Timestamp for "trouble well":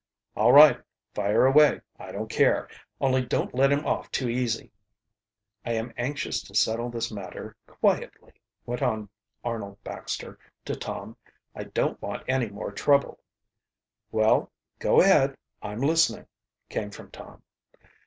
12.71-14.51